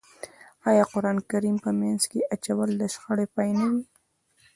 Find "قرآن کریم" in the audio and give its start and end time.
0.93-1.57